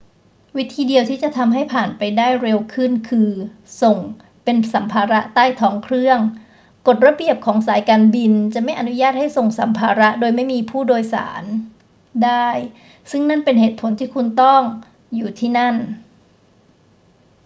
[0.57, 3.29] วิธีเดียวที่จะทำให้ผ่านไปได้เร็วขึ้นคือ
[3.81, 3.97] ส่ง
[4.43, 6.19] เป็นสัมภาระใต้ท้องเครื่อง
[6.87, 11.43] กฎระเบียบของสายการบินจะไม่อนุญาตให้ส่งสัมภาระโดยไม่มีผู้โดยสาร
[12.25, 12.49] ได้
[13.11, 14.61] ซึ่งนั่นเป็นเหตุผลที่ต้องคุณต้อง
[15.15, 15.75] อยู่ที่นั้น